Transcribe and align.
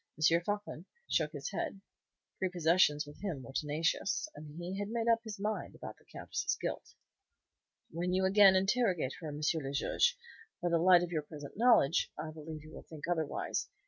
Floçon 0.19 0.85
shook 1.07 1.31
his 1.31 1.51
head. 1.51 1.79
Prepossessions 2.39 3.05
with 3.05 3.21
him 3.21 3.43
were 3.43 3.53
tenacious, 3.53 4.27
and 4.33 4.57
he 4.59 4.79
had 4.79 4.89
made 4.89 5.07
up 5.07 5.19
his 5.23 5.39
mind 5.39 5.75
about 5.75 5.97
the 5.97 6.05
Countess's 6.05 6.57
guilt. 6.59 6.95
"When 7.91 8.11
you 8.11 8.25
again 8.25 8.55
interrogate 8.55 9.13
her, 9.19 9.27
M. 9.27 9.41
le 9.53 9.71
Juge, 9.71 10.17
by 10.59 10.69
the 10.69 10.79
light 10.79 11.03
of 11.03 11.11
your 11.11 11.21
present 11.21 11.53
knowledge, 11.55 12.11
I 12.17 12.31
believe 12.31 12.63
you 12.63 12.73
will 12.73 12.81
think 12.81 13.07
otherwise. 13.07 13.69